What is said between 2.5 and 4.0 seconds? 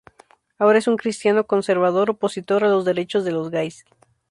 a los derechos de los gais.